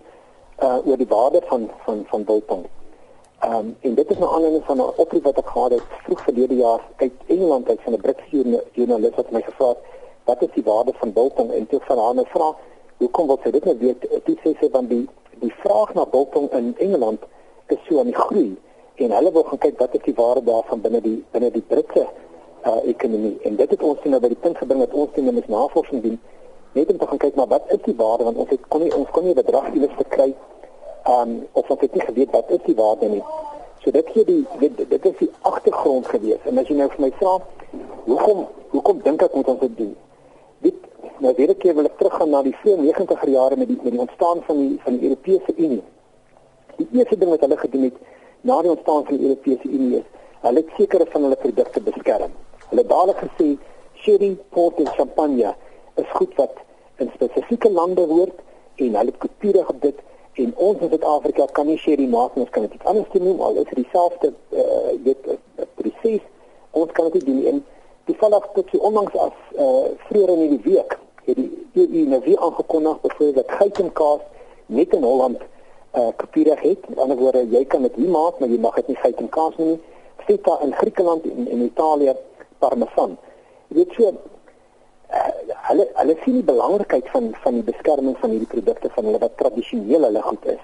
uh 0.63 0.77
oor 0.87 0.99
die 1.01 1.09
waarde 1.09 1.41
van 1.49 1.65
van 1.85 2.05
van 2.11 2.23
biltong. 2.29 2.63
Ehm 3.41 3.55
um, 3.55 3.75
en 3.79 3.95
dit 3.97 4.11
is 4.13 4.21
nou 4.21 4.29
aanleiding 4.35 4.63
van 4.65 4.77
'n 4.77 4.93
oproep 5.03 5.23
wat 5.23 5.41
ek 5.41 5.51
gehad 5.55 5.71
het 5.71 5.97
vroeg 6.05 6.21
verlede 6.27 6.55
jaar 6.55 6.81
uit 6.95 7.11
Engeland 7.27 7.69
uit 7.69 7.81
van 7.81 7.93
'n 7.93 8.01
Britse 8.01 8.61
joernalis 8.71 9.15
wat 9.15 9.31
my 9.31 9.41
gevra 9.41 9.67
het 9.67 9.77
wat 10.25 10.41
is 10.41 10.53
die 10.53 10.63
waarde 10.63 10.93
van 10.93 11.13
biltong 11.13 11.51
en 11.51 11.67
toe 11.67 11.79
van 11.89 11.97
haar 11.97 12.15
nou 12.15 12.27
vra 12.29 12.55
hoekom 12.97 13.27
wil 13.27 13.39
sy 13.43 13.51
dit 13.51 13.65
nou 13.65 13.77
weet? 13.77 14.01
Dit 14.25 14.37
sê 14.43 14.55
sy 14.59 14.69
van 14.71 14.87
die 14.87 15.09
die 15.39 15.53
vraag 15.63 15.93
na 15.93 16.05
biltong 16.05 16.51
in 16.51 16.75
Engeland 16.77 17.21
is 17.67 17.77
so 17.87 17.99
aan 17.99 18.11
die 18.13 18.21
groei 18.23 18.57
en 18.95 19.11
hulle 19.11 19.31
wil 19.31 19.43
gaan 19.43 19.57
kyk 19.57 19.79
wat 19.79 19.95
is 19.95 20.03
die 20.03 20.15
waarde 20.15 20.43
daarvan 20.43 20.81
binne 20.81 21.01
die 21.01 21.25
binne 21.31 21.51
die 21.51 21.67
Britse 21.67 22.07
uh, 22.65 22.87
ekonomie. 22.89 23.37
En 23.43 23.55
dit 23.55 23.69
het 23.69 23.83
ons 23.83 24.03
nou 24.03 24.19
by 24.21 24.29
die 24.31 24.39
punt 24.41 24.57
gebring 24.57 24.79
dat 24.83 24.93
ons 24.93 25.15
net 25.15 25.33
met 25.33 25.47
navorsing 25.47 26.01
doen 26.01 26.19
net 26.71 26.91
om 26.91 26.97
te 26.97 27.07
gaan 27.07 27.19
kyk 27.19 27.35
maar 27.35 27.47
wat 27.51 27.63
is 27.67 27.81
die 27.83 27.95
waarde? 27.95 28.23
Want 28.23 28.37
ons 28.37 28.49
het 28.49 28.67
kon 28.67 28.83
nie 28.83 28.93
ons 28.95 29.09
kon 29.11 29.25
nie 29.27 29.35
bedrag 29.35 29.73
iewers 29.73 29.95
verkry 29.97 30.29
um, 31.13 31.33
of 31.51 31.69
ons 31.69 31.81
het 31.81 31.97
nie 31.97 32.05
geweet 32.05 32.31
wat 32.31 32.53
is 32.55 32.63
die 32.65 32.75
waarde 32.75 33.09
nie. 33.09 33.23
So 33.83 33.91
dit 33.91 34.13
gee 34.13 34.25
die 34.25 34.45
dit, 34.59 34.77
dit 34.89 35.09
is 35.09 35.17
die 35.19 35.29
agtergrond 35.41 36.07
gewees. 36.07 36.45
En 36.47 36.61
as 36.61 36.71
jy 36.71 36.77
nou 36.79 36.87
vir 36.93 37.03
my 37.07 37.11
vra 37.19 37.35
hoekom 38.05 38.45
hoekom 38.75 39.03
dink 39.03 39.25
ek 39.27 39.35
moet 39.35 39.51
ons 39.55 39.65
dit 39.65 39.75
doen? 39.81 39.91
Dit 40.67 40.87
nou 41.19 41.33
weer 41.37 41.51
'n 41.51 41.57
keer 41.57 41.75
wil 41.75 41.89
ek 41.91 41.97
teruggaan 41.97 42.29
na 42.29 42.41
die 42.41 42.55
90er 42.63 43.29
jare 43.29 43.55
met 43.57 43.67
die 43.67 43.79
met 43.83 43.91
die 43.91 44.03
ontstaan 44.07 44.41
van 44.47 44.57
die 44.57 44.79
van 44.83 44.97
die 44.97 45.09
Europese 45.09 45.53
Unie. 45.57 45.83
Die 46.77 46.87
eerste 46.91 47.17
ding 47.17 47.29
wat 47.29 47.41
hulle 47.41 47.57
gedoen 47.57 47.83
het 47.83 47.97
na 48.41 48.61
die 48.61 48.71
ontstaan 48.71 49.05
van 49.05 49.17
die 49.17 49.27
Europese 49.27 49.67
Unie 49.67 49.97
is 49.97 50.09
Hulle 50.41 50.63
het 50.63 50.69
sekere 50.77 51.05
van 51.05 51.21
hulle 51.21 51.37
produkte 51.37 51.81
beskerm. 51.85 52.31
Hulle 52.71 52.81
het 52.81 52.89
dadelik 52.89 53.23
gesê 53.25 53.49
sherry, 54.01 54.31
port 54.55 54.79
en 54.81 54.87
champagne 54.97 55.53
is 56.01 56.13
goed 56.17 56.35
wat 56.39 56.63
in 57.03 57.11
spesifieke 57.13 57.71
lande 57.71 58.07
hoort 58.09 58.39
en 58.81 58.95
hulle 58.95 59.13
het 59.19 59.67
op 59.67 59.81
dit 59.81 59.99
en 60.41 60.53
ons 60.55 60.79
in 60.79 60.89
Suid-Afrika 60.89 61.45
kan 61.51 61.67
nie 61.67 61.77
sherry 61.77 62.07
maak 62.07 62.35
ons 62.39 62.49
kan 62.49 62.65
dit 62.65 62.87
anders 62.87 63.11
doen 63.11 63.39
al 63.39 63.59
is 63.61 63.67
dit 63.69 63.83
dieselfde 63.83 64.33
uh, 64.49 64.95
weet 65.03 65.27
uh, 65.27 65.37
presies 65.75 66.23
ons 66.71 66.91
kan 66.97 67.11
dit 67.11 67.25
doen 67.25 67.45
en 67.51 67.63
toevallig 68.09 68.47
tot 68.55 68.71
so 68.71 68.77
onlangs 68.89 69.15
as 69.27 69.37
uh, 69.59 69.91
vroeër 70.07 70.35
in 70.37 70.55
die 70.55 70.63
week 70.71 70.97
het 71.27 71.37
die 71.37 71.85
EU 71.85 72.05
nou 72.13 72.21
weer 72.23 72.39
aangekondig 72.39 73.01
byvoorbeeld 73.01 73.35
dat 73.35 73.57
geitenkaas 73.59 74.23
net 74.65 74.93
in 74.93 75.03
Holland 75.03 75.37
uh, 75.95 76.07
kopieer 76.15 76.59
het. 76.59 76.89
Met 76.89 76.97
ander 76.97 77.17
woorde 77.17 77.47
jy 77.49 77.65
kan 77.65 77.81
dit 77.81 77.95
hier 77.95 78.09
maak 78.09 78.39
maar 78.39 78.49
jy 78.49 78.59
mag 78.59 78.75
dit 78.75 78.87
nie 78.87 78.99
geitenkaas 79.03 79.57
nie. 79.57 79.79
Feta 80.25 80.57
in 80.61 80.73
Griekeland 80.73 81.25
en 81.25 81.47
in 81.47 81.61
Italië 81.61 82.15
parmesan 82.63 83.17
jy 83.69 83.77
weet 83.79 83.93
so 83.97 84.11
uh, 84.11 85.31
hulle 85.69 85.85
hulle 85.99 86.15
sien 86.23 86.37
die 86.39 86.47
belangrikheid 86.51 87.09
van 87.13 87.31
van 87.43 87.59
die 87.59 87.67
beskerming 87.71 88.17
van 88.19 88.33
hierdie 88.35 88.51
produkte 88.53 88.91
van 88.95 89.07
hulle 89.09 89.21
wat 89.23 89.37
tradisioneel 89.41 90.07
hulle 90.07 90.23
goed 90.27 90.47
is. 90.55 90.63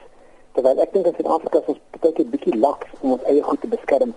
Terwyl 0.57 0.81
ek 0.83 0.93
dink 0.93 1.07
in 1.09 1.15
Suid-Afrika 1.17 1.61
is 1.63 1.73
ons 1.73 1.81
baie 2.01 2.13
'n 2.23 2.31
bietjie 2.35 2.55
laks 2.65 2.93
om 3.01 3.15
ons 3.15 3.27
eie 3.31 3.43
goed 3.49 3.61
te 3.61 3.71
beskerm. 3.75 4.13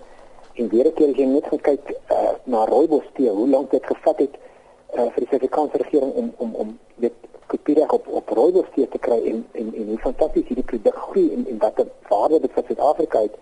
En 0.59 0.69
weer 0.69 0.87
'n 0.87 0.93
keer 0.99 1.09
as 1.13 1.19
jy 1.23 1.27
net 1.31 1.47
gaan 1.47 1.63
kyk 1.69 1.93
uh, 2.17 2.33
na 2.43 2.65
rooibos 2.65 3.07
tee, 3.15 3.29
hoe 3.29 3.47
lank 3.47 3.71
dit 3.71 3.85
gevat 3.93 4.19
het 4.25 4.35
uh, 4.35 5.07
vir 5.13 5.19
die 5.23 5.29
Suid-Afrikaanse 5.31 5.83
regering 5.83 6.13
om 6.13 6.33
om 6.37 6.55
om 6.55 6.77
dit 6.95 7.13
kopieer 7.47 7.91
op 7.91 8.07
op 8.07 8.29
rooibos 8.29 8.71
tee 8.75 8.87
te 8.87 8.99
kry 9.07 9.19
en 9.31 9.45
en 9.51 9.73
en 9.75 9.87
hoe 9.93 10.01
fantasties 10.07 10.47
hierdie 10.47 10.69
produk 10.73 10.95
groei 11.07 11.27
en 11.33 11.47
en 11.47 11.57
wat 11.57 11.79
'n 11.79 11.91
waarde 12.09 12.39
dit 12.39 12.51
vir 12.51 12.63
Suid-Afrika 12.67 13.21
het, 13.27 13.35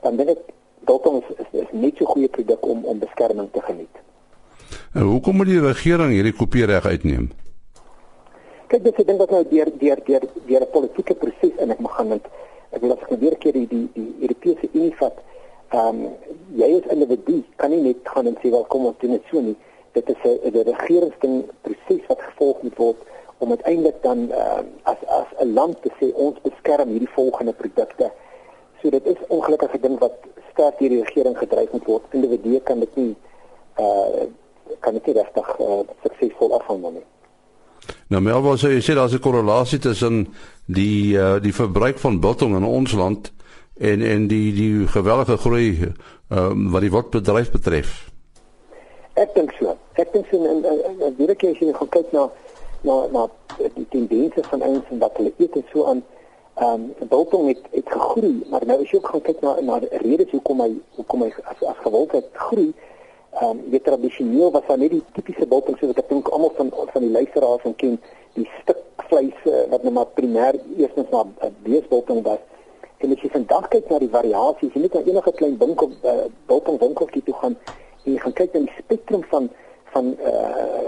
dan 0.00 0.16
dink 0.16 0.28
ek 0.36 0.42
Dalton 0.90 1.22
is, 1.22 1.28
is, 1.38 1.50
is 1.62 1.70
net 1.70 1.98
so 1.98 2.04
goeie 2.10 2.28
produk 2.28 2.66
om 2.66 2.82
om 2.84 2.98
beskerming 2.98 3.48
te 3.54 3.62
geniet. 3.62 3.98
En 4.92 5.06
hoekom 5.06 5.36
moet 5.38 5.46
die 5.46 5.62
regering 5.62 6.10
hierdie 6.10 6.34
kopiereg 6.34 6.86
uitneem? 6.86 7.28
Kyk, 8.70 8.82
dis 8.86 8.96
ek 8.98 9.06
dink 9.06 9.20
dat 9.22 9.34
nou 9.34 9.42
deur 9.52 9.70
deur 9.82 10.00
deur 10.08 10.24
deur 10.48 10.64
'n 10.66 10.72
politieke 10.74 11.14
proses 11.20 11.54
en 11.62 11.70
ek 11.74 11.82
mag 11.86 11.94
gaan 11.94 12.10
met 12.14 12.26
ek 12.74 12.82
wil 12.82 12.94
as 12.94 13.04
ek 13.06 13.20
weer 13.22 13.36
keer 13.42 13.54
die 13.58 13.68
die 13.70 13.86
die 13.94 14.08
Europese 14.26 14.66
Unie 14.72 14.94
vat. 15.02 15.20
Ehm 15.70 16.00
um, 16.00 16.00
jy 16.58 16.70
as 16.78 16.90
individu 16.94 17.36
kan 17.62 17.70
nie 17.70 17.82
net 17.84 18.10
gaan 18.14 18.26
en 18.26 18.38
sê 18.42 18.50
wel 18.50 18.66
kom 18.74 18.88
ons 18.90 18.98
doen 19.02 19.14
dit 19.14 19.30
so 19.30 19.40
nie. 19.40 19.56
Dit 19.94 20.10
is 20.10 20.18
'n 20.24 20.50
'n 20.50 20.66
regeringsding 20.72 21.36
proses 21.66 22.02
wat 22.08 22.26
gevolg 22.30 22.62
moet 22.62 22.76
word 22.82 22.98
om 23.38 23.50
uiteindelik 23.50 24.02
dan 24.02 24.18
uh, 24.42 24.62
as 24.82 24.98
as 25.06 25.30
'n 25.38 25.54
land 25.54 25.82
te 25.82 25.90
sê 26.00 26.10
ons 26.14 26.42
beskerm 26.42 26.88
hierdie 26.88 27.14
volgende 27.14 27.52
produkte. 27.52 28.10
So 28.82 28.90
dit 28.90 29.06
is 29.06 29.16
ongelukkige 29.28 29.80
ding 29.80 29.98
wat 30.00 30.12
sterk 30.52 30.78
deur 30.78 30.88
die 30.88 31.02
regering 31.04 31.38
gedryf 31.38 31.72
moet 31.72 31.88
word. 31.88 32.04
Individue 32.16 32.60
kan 32.64 32.80
dit 32.80 32.96
nie 32.96 33.14
uh 33.80 34.28
kan 34.80 34.94
dit 34.96 35.16
regtig 35.16 35.48
uh, 35.60 35.80
suksesvol 36.02 36.54
afhandel 36.56 36.92
nie. 36.94 37.06
Nou 38.08 38.20
Melvin 38.22 38.58
sê 38.60 38.70
jy 38.72 38.82
sê 38.84 38.94
daar's 38.94 39.14
'n 39.14 39.20
korrelasie 39.20 39.78
tussen 39.78 40.28
die 40.66 41.16
uh, 41.18 41.40
die 41.42 41.52
verbruik 41.52 41.98
van 41.98 42.20
biltong 42.20 42.56
in 42.56 42.64
ons 42.64 42.92
land 42.92 43.32
en 43.78 44.02
en 44.02 44.26
die 44.28 44.52
die 44.52 44.86
geweldige 44.86 45.36
groei 45.36 45.68
uh, 46.30 46.52
wat 46.72 46.80
die 46.80 46.90
wildbedryf 46.90 47.50
betref. 47.50 48.10
Ek 49.14 49.34
dink 49.34 49.52
so. 49.58 49.76
Ek 49.94 50.12
dink 50.12 50.26
so 50.30 50.36
en 50.44 50.62
weer 51.16 51.30
ek 51.30 51.44
as 51.44 51.58
jy 51.58 51.72
gaan 51.72 51.88
kyk 51.88 52.12
na 52.12 52.28
na 52.82 52.96
na 53.12 53.26
die 53.74 53.86
tendense 53.90 54.42
van 54.48 54.62
ouens 54.62 54.90
en 54.90 54.98
wat 54.98 55.16
hulle 55.16 55.32
eet 55.38 55.56
en 55.56 55.64
so 55.72 55.84
aan 55.84 56.02
ehm 56.60 56.82
um, 57.00 57.08
biltong 57.08 57.46
het 57.48 57.60
het 57.70 57.88
gegroei, 57.88 58.44
maar 58.50 58.64
nou 58.66 58.82
as 58.82 58.90
jy 58.90 58.98
ook 58.98 59.06
gaan 59.08 59.22
kyk 59.24 59.38
na 59.40 59.52
na 59.64 59.78
die 59.80 59.98
redes 60.02 60.32
hoekom 60.34 60.58
hy 60.60 60.72
hoekom 60.96 61.22
hy 61.24 61.28
as 61.52 61.62
as 61.70 61.78
gewildheid 61.84 62.26
groei 62.32 62.66
ehm 63.30 63.46
um, 63.46 63.62
weet 63.72 63.84
tradisioneel 63.84 64.50
was 64.56 64.66
daar 64.68 64.78
net 64.82 64.92
die 64.92 65.00
tipiese 65.16 65.46
biltong 65.52 65.78
soos 65.80 65.96
ek 66.02 66.10
dink 66.10 66.28
almal 66.28 66.52
van 66.58 66.72
van 66.92 67.06
die 67.06 67.14
luisteraars 67.14 67.64
en 67.64 67.76
ken 67.82 67.96
die 68.36 68.44
stuk 68.58 68.82
vleis 69.08 69.40
uh, 69.48 69.64
wat 69.72 69.88
nou 69.88 69.94
maar 69.96 70.12
primêr 70.18 70.60
eerstens 70.76 71.08
maar 71.14 71.32
uh, 71.40 71.50
beesbiltong 71.64 72.22
was. 72.28 72.44
En 72.98 73.16
as 73.16 73.24
jy 73.24 73.32
vandag 73.38 73.68
kyk 73.72 73.88
na 73.88 74.02
die 74.04 74.12
variasies 74.18 74.76
jy 74.76 74.84
net 74.84 75.00
na 75.00 75.04
enige 75.08 75.34
klein 75.40 75.56
winkel 75.64 75.96
uh, 76.04 76.28
biltong 76.52 76.78
winkeltjie 76.84 77.24
toe 77.30 77.38
gaan 77.40 77.56
en 78.04 78.12
jy 78.12 78.20
gaan 78.26 78.36
kyk 78.42 78.52
na 78.52 78.66
die 78.68 78.78
spektrum 78.84 79.24
van 79.32 79.48
van 79.96 80.14
eh 80.18 80.36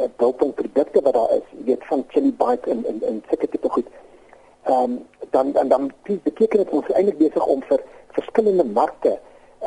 uh, 0.05 0.13
biltong 0.21 0.53
produkte 0.55 1.01
wat 1.01 1.15
daar 1.17 1.37
is. 1.41 1.47
Jy 1.59 1.65
weet 1.73 1.93
van 1.95 2.05
chili 2.13 2.37
bite 2.45 2.71
en 2.71 2.85
en 2.93 3.05
en 3.09 3.23
sulke 3.31 3.49
tipe 3.49 3.69
goed 3.69 3.89
ehm 4.63 4.83
um, 4.83 4.99
dan 5.31 5.55
en 5.55 5.69
dan 5.69 5.93
beteken 6.05 6.59
dit 6.59 6.71
ons 6.71 6.89
is 6.89 6.95
eintlik 6.95 7.19
besig 7.19 7.47
om 7.47 7.63
vir 7.69 7.81
verskillende 8.17 8.65
markte 8.65 9.19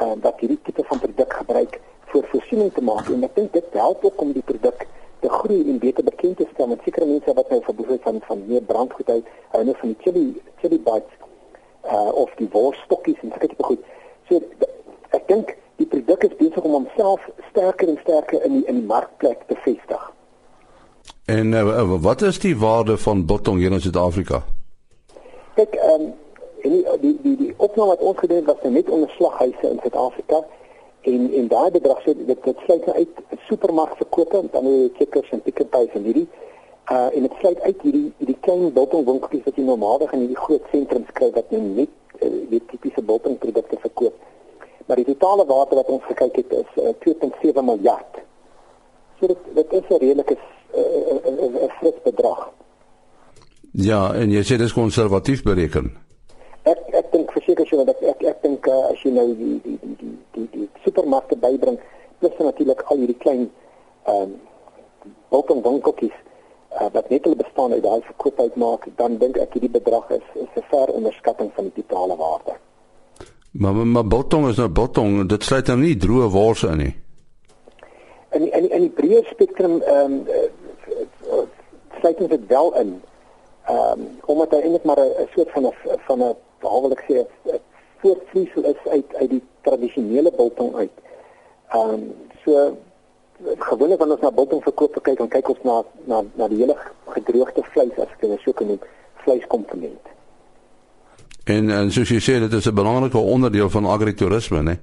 uh, 0.01 0.13
wat 0.21 0.39
hierdie 0.39 0.59
tipe 0.63 0.83
van 0.83 0.99
produk 0.99 1.33
gebruik 1.33 1.79
vir 2.11 2.27
voorsiening 2.31 2.73
te 2.73 2.81
maak 2.81 3.09
en 3.09 3.23
ek 3.23 3.35
dink 3.35 3.53
dit 3.53 3.65
help 3.71 4.05
ook 4.05 4.21
om 4.21 4.31
die 4.31 4.45
produk 4.51 4.87
te 5.19 5.29
groei 5.29 5.61
en 5.69 5.79
beter 5.79 6.03
bekend 6.03 6.37
te 6.37 6.47
stel 6.53 6.67
met 6.67 6.81
sekere 6.83 7.05
mense 7.05 7.33
wat 7.33 7.49
nou 7.49 7.61
verboek 7.67 8.01
van 8.07 8.21
van 8.27 8.47
meer 8.47 8.63
brandgoed 8.71 9.09
uit 9.09 9.31
hou 9.55 9.63
nou 9.63 9.75
van 9.81 9.93
die 9.93 10.01
chili 10.03 10.25
chili 10.61 10.79
bites 10.89 11.21
uh, 11.91 12.11
of 12.13 12.33
die 12.35 12.49
worsstokkies 12.51 13.21
en 13.21 13.31
sulke 13.31 13.47
tipe 13.47 13.63
goed. 13.63 13.85
So 14.29 14.41
ek 15.15 15.27
dink 15.29 15.55
die 15.81 15.87
produk 15.91 16.27
is 16.29 16.35
besig 16.39 16.63
om 16.63 16.77
homself 16.79 17.23
sterker 17.51 17.91
en 17.91 17.99
sterker 18.03 18.43
in 18.47 18.59
die 18.59 18.65
in 18.71 18.81
die 18.81 18.89
markplek 18.89 19.45
te 19.49 19.57
vestig. 19.65 20.11
En 21.31 21.53
uh, 21.53 21.95
wat 22.01 22.21
is 22.21 22.39
die 22.41 22.55
waarde 22.57 22.97
van 23.01 23.25
biltong 23.25 23.59
hier 23.61 23.73
in 23.73 23.81
Suid-Afrika? 23.81 24.43
Kyk, 25.55 25.75
ehm 25.75 26.01
um, 26.01 26.13
die 26.65 26.83
die 27.01 27.17
die, 27.21 27.35
die 27.37 27.53
opname 27.57 27.93
wat 27.93 27.99
ons 27.99 28.17
gedoen 28.17 28.37
het 28.37 28.45
was 28.45 28.71
net 28.71 28.89
onder 28.89 29.09
slaghuise 29.09 29.69
in 29.69 29.79
Suid-Afrika 29.81 30.43
en 31.01 31.33
en 31.33 31.47
daai 31.47 31.71
bedrag 31.71 32.01
sê 32.03 32.15
dit 32.17 32.43
dit 32.43 32.63
sluit 32.65 32.85
nou 32.85 32.95
uit 32.97 33.21
supermarkverkope 33.49 34.37
en 34.37 34.49
dan 34.51 34.65
die 34.69 34.89
kikkers 34.97 35.29
en 35.29 35.43
pick 35.45 35.61
n 35.63 35.69
pay 35.75 35.87
en 35.99 36.07
hierdie 36.09 36.27
uh 36.91 37.09
en 37.17 37.27
dit 37.27 37.37
sluit 37.41 37.61
uit 37.61 37.85
hierdie 37.87 38.09
hierdie 38.17 38.37
klein 38.47 38.73
biltongwinkeltjies 38.73 39.45
wat 39.45 39.61
jy 39.61 39.67
normaalweg 39.69 40.17
in 40.17 40.25
hierdie 40.25 40.41
groot 40.47 40.65
sentrums 40.71 41.13
kry 41.19 41.29
wat 41.37 41.53
nou 41.55 41.61
net 41.61 41.93
uh, 42.19 42.33
die 42.49 42.61
tipiese 42.71 43.01
biltongprodukte 43.01 43.79
verkoop. 43.85 44.19
Maar 44.85 45.01
die 45.01 45.07
totale 45.13 45.45
waarde 45.45 45.79
wat 45.79 45.89
ons 45.95 46.03
gekyk 46.09 46.35
het 46.41 46.53
is 46.59 46.75
uh, 46.83 46.93
2.7 47.07 47.65
miljard. 47.71 48.21
So 49.19 49.31
dit 49.31 49.49
dit 49.61 49.73
is 49.79 49.89
'n 49.89 50.03
redelike 50.03 50.37
'n 50.75 51.73
groot 51.79 52.03
bedrag. 52.03 52.51
Ja, 53.75 54.13
en 54.15 54.31
jy 54.31 54.39
sê 54.47 54.55
dit 54.55 54.69
is 54.69 54.73
konservatief 54.73 55.41
bereken. 55.43 55.89
Ek 56.63 56.79
ek 56.95 57.09
dink 57.11 57.31
verseker 57.35 57.67
so 57.67 57.83
dat 57.83 57.91
ek 57.91 58.03
ek, 58.13 58.21
ek 58.31 58.43
dink 58.45 58.67
uh, 58.71 58.91
as 58.91 59.01
jy 59.03 59.11
nou 59.11 59.25
die 59.35 59.57
die 59.65 59.79
die 59.81 59.95
die 59.99 60.13
die, 60.35 60.45
die 60.53 60.67
supermarkte 60.85 61.35
bybring 61.41 61.75
plus 62.21 62.37
natuurlik 62.39 62.83
al 62.87 63.01
hierdie 63.01 63.19
klein 63.19 63.49
ehm 64.07 64.21
um, 64.21 64.37
bokenwinkeltjies 65.33 66.15
uh, 66.15 66.87
wat 66.93 67.09
net 67.11 67.27
hulle 67.27 67.37
bestaan 67.41 67.75
uit 67.75 67.83
daai 67.83 67.99
verkoop 68.05 68.39
uitmaak 68.39 68.87
dan 69.01 69.17
dink 69.19 69.37
ek 69.43 69.57
hierdie 69.57 69.73
bedrag 69.73 70.07
is 70.17 70.23
is 70.45 70.55
'n 70.55 70.63
ver 70.71 70.93
onderskatting 70.95 71.51
van 71.55 71.67
die 71.67 71.83
totale 71.83 72.15
waarde. 72.15 72.55
Maar 73.51 73.73
maar 73.73 74.07
botong 74.07 74.47
is 74.49 74.57
nou 74.57 74.69
botong, 74.69 75.27
dit 75.27 75.43
sluit 75.43 75.67
nou 75.67 75.77
nie 75.79 75.97
droë 75.97 76.29
wors 76.31 76.63
in 76.63 76.77
nie. 76.77 76.93
In 78.31 78.47
in 78.51 78.69
in 78.71 78.87
die 78.87 78.95
breë 79.01 79.25
spektrum 79.33 79.81
ehm 79.81 80.13
um, 80.13 81.47
sluit 81.99 82.29
dit 82.29 82.47
wel 82.47 82.73
in. 82.79 83.01
Ehm 83.65 83.99
um, 83.99 84.07
omdat 84.25 84.51
hy 84.51 84.59
eintlik 84.61 84.83
maar 84.83 84.99
'n 84.99 85.29
soort 85.35 85.51
van 85.51 85.65
'n 85.65 85.73
van 86.07 86.19
'n 86.23 86.35
behalwe 86.59 86.91
ek 86.91 87.03
sê 87.07 87.13
'n 87.17 87.59
voortvloeisel 88.01 88.63
is 88.63 88.91
uit 88.91 89.15
uit 89.15 89.29
die 89.29 89.43
tradisionele 89.61 90.31
biltong 90.31 90.75
uit. 90.75 90.95
Ehm 91.69 91.89
um, 91.89 92.13
so 92.43 92.77
gewoonlik 93.57 93.97
wanneer 93.97 94.15
ons 94.15 94.25
na 94.25 94.31
biltong 94.31 94.63
verkoop 94.63 94.99
kyk, 95.01 95.17
dan 95.17 95.27
kyk 95.27 95.49
ons 95.49 95.63
na 95.63 95.83
na 96.05 96.23
na 96.35 96.47
die 96.47 96.57
hele 96.57 96.75
gedroogde 97.07 97.63
vleis 97.63 97.97
as 97.97 98.11
ek 98.13 98.21
dit 98.21 98.39
so 98.43 98.51
kan 98.51 98.67
noem, 98.67 98.79
vleiskomponent. 99.15 100.13
En 101.45 101.69
en 101.69 101.91
soos 101.91 102.09
jy 102.09 102.21
sê, 102.21 102.39
dit 102.39 102.53
is 102.53 102.67
'n 102.67 102.73
belangrike 102.75 103.17
onderdeel 103.17 103.69
van 103.69 103.85
agritourisme, 103.85 104.61
né? 104.63 104.77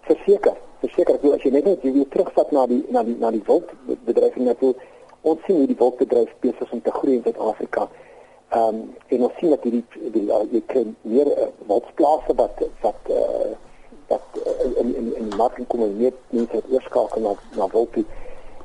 Verseker, 0.00 0.56
verseker, 0.80 1.14
as 1.34 1.42
jy 1.42 1.50
net 1.50 1.64
net 1.64 1.82
weer 1.82 2.08
terugvat 2.08 2.50
na 2.50 2.66
die 2.66 2.84
na 2.88 3.02
die 3.02 3.16
na 3.18 3.30
die 3.30 3.42
wildbedryf 3.46 4.36
en 4.36 4.44
natuurlik 4.44 4.82
ons 5.30 5.44
sien 5.46 5.60
hoe 5.60 5.68
die 5.70 5.78
wildbedryf 5.80 6.32
besig 6.44 6.72
om 6.72 6.82
te 6.84 6.92
groei 6.94 7.16
in 7.18 7.22
Suid-Afrika. 7.26 7.88
Ehm 8.54 8.80
um, 8.80 8.80
en 9.16 9.26
ons 9.28 9.38
sien 9.40 9.52
dat 9.54 9.62
hierdie 9.66 10.10
die 10.16 10.24
jy 10.52 10.62
kry 10.72 10.82
meer 11.02 11.30
uh, 11.32 11.48
wildsplase 11.70 12.36
wat 12.40 12.60
wat 12.84 13.12
uh, 13.14 13.52
wat 14.12 14.40
uh, 14.40 14.56
in 14.82 14.92
in 15.00 15.08
in 15.22 15.32
mark 15.40 15.56
kom 15.72 15.86
en 15.86 15.96
meer 16.00 16.12
mense 16.36 16.60
het 16.60 16.70
oorskakel 16.76 17.24
na 17.24 17.34
na 17.56 17.70
wildbedryf. 17.72 18.20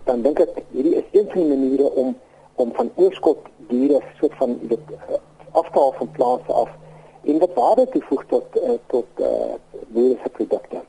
Dan 0.09 0.25
dink 0.25 0.41
ek 0.43 0.61
hierdie 0.73 0.97
is 0.99 1.15
een 1.15 1.31
van 1.31 1.41
die 1.41 1.55
maniere 1.55 1.89
om 2.03 2.15
om 2.59 2.75
van 2.75 2.91
oorskot 2.95 3.47
diere 3.71 4.03
soort 4.19 4.35
van 4.41 4.59
dit 4.61 4.93
af 5.51 5.69
te 5.71 5.79
haal 5.79 5.93
van 5.97 6.11
plase 6.11 6.53
af 6.63 6.69
en 7.23 7.39
wat 7.39 7.53
waarde 7.53 7.89
te 7.89 8.01
voeg 8.01 8.23
tot 8.27 8.57
uh, 8.63 8.77
tot 8.87 9.05
uh, 9.17 9.53
dierlike 9.87 10.29
produkte. 10.29 10.81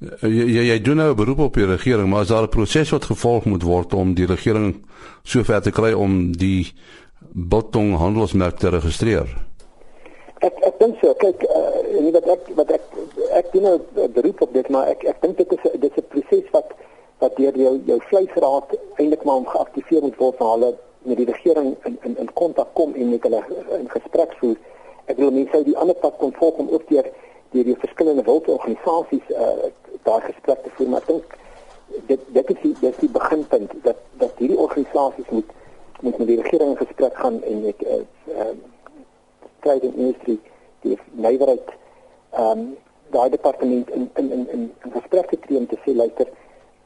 Jy, 0.00 0.28
jy 0.28 0.62
jy 0.68 0.78
doen 0.82 0.96
nou 0.96 1.10
'n 1.10 1.16
beroep 1.16 1.38
op 1.38 1.54
die 1.54 1.66
regering, 1.66 2.08
maar 2.08 2.22
is 2.22 2.28
daar 2.28 2.42
'n 2.42 2.48
proses 2.48 2.90
wat 2.90 3.04
gevolg 3.04 3.44
moet 3.44 3.62
word 3.62 3.94
om 3.94 4.14
die 4.14 4.26
regering 4.26 4.84
sover 5.22 5.62
te 5.62 5.70
kry 5.70 5.92
om 5.92 6.32
die 6.32 6.72
biltong 7.32 7.96
handelsmerk 7.96 8.56
te 8.56 8.68
registreer? 8.68 9.46
ek 10.44 10.58
ek 10.68 10.74
dink 10.80 10.98
so 11.00 11.14
kyk 11.20 11.44
uh, 11.48 12.00
nie 12.04 12.12
wat 12.12 12.26
ek 12.28 12.48
wat 12.58 12.72
ek 12.76 12.84
ek 13.40 13.46
doen 13.52 13.64
nou 13.68 13.76
'n 13.78 14.12
beroep 14.12 14.42
op 14.46 14.52
dit 14.52 14.68
maar 14.68 14.88
ek 14.92 15.04
ek 15.12 15.22
dink 15.22 15.38
dit 15.38 15.52
is 15.56 15.62
dit 15.80 15.90
is 15.90 16.02
'n 16.02 16.08
proses 16.12 16.50
wat 16.52 16.74
wat 17.24 17.36
deur 17.36 17.56
jou 17.56 17.74
jou 17.86 17.98
vleisraad 18.10 18.76
eintlik 18.98 19.24
maar 19.24 19.40
om 19.42 19.46
geaktiveer 19.46 20.02
moet 20.02 20.18
word 20.20 20.40
na 20.40 20.50
hulle 20.54 20.70
met 21.08 21.16
die 21.16 21.30
regering 21.32 21.76
in 21.88 21.98
in 22.02 22.16
in 22.22 22.32
kontak 22.32 22.74
kom 22.74 22.94
en 22.94 23.10
met 23.10 23.22
hulle 23.22 23.42
in 23.78 23.88
gesprek 23.88 24.34
voer. 24.40 24.56
Ek 25.06 25.16
wil 25.16 25.30
mense 25.30 25.64
die 25.64 25.76
ander 25.76 25.94
pad 25.94 26.18
kon 26.18 26.34
volg 26.38 26.56
om 26.58 26.68
ook 26.68 26.88
deur 26.88 27.06
deur 27.52 27.64
die 27.64 27.80
verskillende 27.84 28.24
wildorganisasies 28.26 29.26
uh, 29.30 29.70
daar 30.08 30.24
gesprek 30.28 30.62
te 30.62 30.72
voer 30.78 30.88
maar 30.94 31.04
ek 31.04 31.12
dink 31.12 31.36
dit 32.10 32.24
dit 32.38 32.50
is 32.54 32.60
die 32.62 32.74
dit 32.80 32.90
is 32.92 33.02
die 33.04 33.12
beginpunt 33.18 33.76
dat 33.88 34.02
dat 34.22 34.42
hierdie 34.42 34.62
organisasies 34.66 35.30
moet 35.36 35.52
moet 36.00 36.18
met 36.18 36.26
die 36.32 36.40
regering 36.40 36.72
in 36.72 36.86
gesprek 36.86 37.22
gaan 37.24 37.42
en 37.42 37.62
met 37.68 37.82
eh 37.82 38.00
uh, 38.38 38.54
trade 39.60 39.86
and 39.90 39.96
industry 39.96 40.38
die 40.80 40.98
nywerheid 41.28 41.70
ehm 42.30 42.50
um, 42.50 42.66
daai 43.14 43.30
departement 43.30 43.90
in 43.90 44.10
in 44.14 44.30
in 44.32 44.48
in, 44.48 44.72
in 44.84 44.92
gesprek 44.98 45.30
te 45.30 45.38
tree 45.46 45.58
om 45.58 45.66
te 45.66 45.78
sê 45.84 45.94
luister 45.94 46.28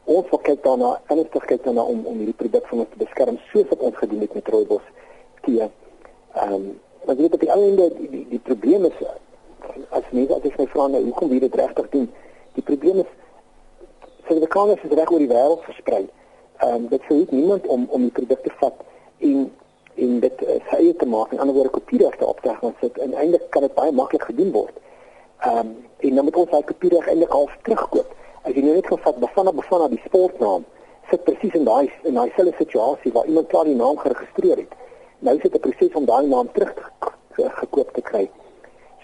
ons 0.04 0.28
wil 0.30 0.42
kyk 0.48 0.62
daarna 0.64 0.90
ernstig 1.14 1.44
kyk 1.52 1.64
daarna 1.64 1.82
om 1.94 2.06
om 2.06 2.20
hierdie 2.22 2.38
produk 2.42 2.66
van 2.72 2.84
ons 2.84 2.92
te 2.92 3.02
beskerm 3.04 3.38
soos 3.52 3.68
wat 3.72 3.84
ons 3.88 3.96
gedoen 4.02 4.24
het 4.24 4.34
met 4.34 4.48
rooibos 4.54 4.86
tee. 5.46 5.68
Ehm 6.34 6.54
um, 6.54 6.70
maar 7.04 7.16
jy 7.16 7.22
weet 7.22 7.34
op 7.34 7.40
die 7.40 7.52
einde 7.52 7.86
die, 7.96 8.08
die, 8.10 8.24
die 8.28 8.42
probleem 8.44 8.84
is 8.84 8.98
as 9.98 10.08
mense 10.10 10.34
as 10.34 10.48
ek 10.50 10.58
my 10.60 10.66
vra 10.72 10.86
nou 10.92 11.00
hoekom 11.04 11.30
wie 11.32 11.40
dit 11.40 11.54
regtig 11.54 11.88
doen. 11.94 12.08
Die 12.54 12.62
probleem 12.62 12.98
is 12.98 13.10
Suid-Afrikaners 14.26 14.82
is 14.84 14.94
reg 14.98 15.10
oor 15.10 15.22
die 15.22 15.30
wêreld 15.30 15.62
versprei. 15.66 16.04
Ehm 16.60 16.74
um, 16.74 16.88
dit 16.88 17.02
sou 17.08 17.24
niemand 17.30 17.66
om 17.66 17.86
om 17.90 18.02
die 18.06 18.14
produkte 18.18 18.52
vat 18.60 18.82
en 19.18 19.50
en 19.94 20.20
dit 20.20 20.42
uh, 20.46 20.56
sy 20.68 20.76
eie 20.76 20.96
te 20.96 21.06
maak 21.06 21.32
en 21.32 21.38
ander 21.42 21.54
woorde 21.54 21.72
kopieregte 21.76 22.26
op 22.26 22.40
te 22.40 22.54
gaan 22.60 22.74
sit 22.80 22.98
en 22.98 23.14
eintlik 23.14 23.46
kan 23.54 23.66
dit 23.66 23.74
baie 23.74 23.92
maklik 23.92 24.26
gedoen 24.28 24.52
word. 24.56 24.76
Ehm 25.46 25.58
um, 25.58 25.72
en 26.08 26.14
dan 26.14 26.24
moet 26.24 26.36
ons 26.42 26.50
daai 26.50 26.68
kopiereg 26.72 27.08
eintlik 27.08 27.32
half 27.38 27.56
terugkoop. 27.62 28.12
As 28.42 28.54
jy 28.54 28.62
nou 28.64 28.74
net 28.74 28.86
gevat 28.92 29.18
bevanna 29.24 29.52
bevanna 29.62 29.88
die 29.94 30.02
sportnaam 30.04 30.66
sit 31.10 31.24
presies 31.24 31.56
in 31.58 31.64
daai 31.64 31.90
in 32.08 32.14
daai 32.14 32.30
selfde 32.36 32.54
situasie 32.58 33.12
waar 33.16 33.26
iemand 33.26 33.50
klaar 33.54 33.64
die 33.68 33.78
naam 33.78 33.98
geregistreer 33.98 34.62
het. 34.62 34.76
Nou 35.18 35.36
is 35.36 35.42
dit 35.42 35.54
'n 35.54 35.64
proses 35.66 35.94
om 35.94 36.04
daai 36.04 36.26
naam 36.26 36.52
terug 36.52 36.74
te 37.36 37.50
gekoop 37.62 37.90
te 37.92 38.00
kry. 38.00 38.30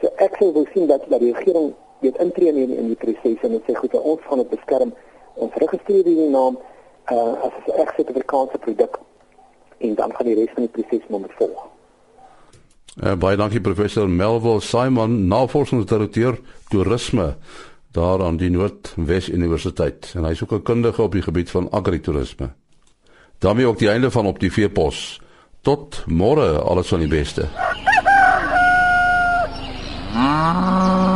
So 0.00 0.09
ek 0.17 0.37
sou 0.38 0.53
wil 0.53 0.67
sien 0.73 0.87
dat 0.87 1.09
dat 1.09 1.21
die 1.21 1.33
regering 1.33 1.75
weet 2.00 2.17
intree 2.17 2.49
in 2.49 2.73
in 2.76 2.87
die 2.87 2.97
proses 2.97 3.43
en 3.43 3.61
sê 3.67 3.75
goed, 3.75 3.95
ons 3.95 4.21
gaan 4.29 4.38
dit 4.38 4.50
beskerm. 4.50 4.93
Ons 5.35 5.55
registreer 5.55 6.05
die 6.05 6.29
naam 6.31 6.59
uh, 7.12 7.45
as 7.47 7.53
'n 7.67 7.76
regte 7.76 8.09
Afrikaanse 8.09 8.59
produk 8.59 8.99
en 9.79 9.95
dan 9.95 10.12
gaan 10.15 10.26
die 10.26 10.35
res 10.35 10.53
van 10.55 10.69
die 10.69 10.75
proses 10.83 11.09
moet 11.09 11.33
volg. 11.38 11.67
Uh, 12.97 13.15
baie 13.15 13.37
dankie 13.37 13.61
professor 13.61 14.09
Melville 14.09 14.61
Simon, 14.61 15.26
navorsingsdirekteur 15.29 16.38
toerisme 16.69 17.35
daar 17.93 18.23
aan 18.23 18.37
die 18.37 18.50
Noordwes 18.50 19.29
Universiteit 19.29 20.12
en 20.17 20.25
hy 20.25 20.31
is 20.31 20.43
ook 20.43 20.53
'n 20.53 20.62
kundige 20.62 21.03
op 21.03 21.12
die 21.12 21.23
gebied 21.23 21.50
van 21.50 21.71
agritourisme. 21.71 22.50
daarmee 23.38 23.67
ook 23.67 23.79
die 23.79 23.88
einde 23.88 24.11
van 24.11 24.26
op 24.26 24.38
die 24.38 24.53
veepos. 24.53 25.21
Tot 25.61 26.05
môre, 26.07 26.61
alles 26.61 26.88
van 26.88 26.99
die 26.99 27.09
beste. 27.09 27.49
Ooh. 30.17 31.16